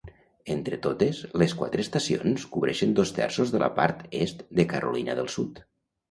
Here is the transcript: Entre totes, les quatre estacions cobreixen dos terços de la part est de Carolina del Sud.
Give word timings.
Entre 0.51 0.77
totes, 0.83 1.17
les 1.41 1.51
quatre 1.59 1.83
estacions 1.87 2.45
cobreixen 2.55 2.95
dos 2.99 3.11
terços 3.17 3.53
de 3.57 3.61
la 3.65 3.69
part 3.75 4.01
est 4.21 4.41
de 4.61 4.65
Carolina 4.73 5.17
del 5.21 5.29
Sud. 5.35 5.61